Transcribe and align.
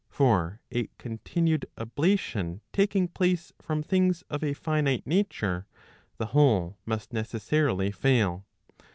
For 0.09 0.59
a 0.71 0.87
continued 0.97 1.67
ablation 1.77 2.61
taking 2.73 3.07
place 3.07 3.53
from 3.61 3.83
things 3.83 4.23
of 4.31 4.43
a 4.43 4.53
finite 4.55 5.05
nature, 5.05 5.67
the 6.17 6.25
whole 6.33 6.75
must 6.87 7.13
necessarily 7.13 7.91
fail. 7.91 8.43